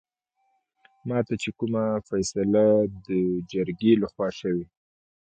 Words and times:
ماته 1.07 1.33
چې 1.41 1.49
کومه 1.59 1.83
فيصله 2.07 2.63
دجرګې 3.05 3.93
لخوا 4.03 4.29
شوې 4.39 4.65